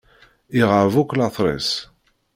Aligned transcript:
Iɣab 0.59 0.93
akk 1.01 1.11
later-is. 1.19 1.71